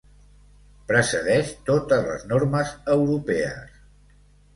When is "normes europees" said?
2.31-3.77